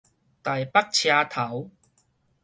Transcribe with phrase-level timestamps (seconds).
[0.03, 0.07] 臺北
[0.91, 1.69] 車頭